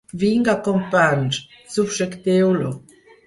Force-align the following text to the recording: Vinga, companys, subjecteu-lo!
Vinga, 0.21 0.55
companys, 0.67 1.39
subjecteu-lo! 1.75 2.71